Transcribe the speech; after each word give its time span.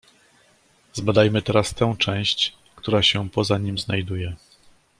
"Zbadajmy 0.93 1.41
teraz 1.41 1.73
tę 1.73 1.95
część, 1.99 2.55
która 2.75 3.03
się 3.03 3.29
poza 3.29 3.57
nim 3.57 3.77
znajduje." 3.77 4.35